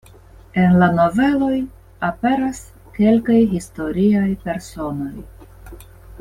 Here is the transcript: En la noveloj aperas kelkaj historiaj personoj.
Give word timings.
En 0.61 0.71
la 0.83 0.85
noveloj 0.99 1.59
aperas 2.07 2.61
kelkaj 2.97 3.37
historiaj 3.53 4.27
personoj. 4.49 5.15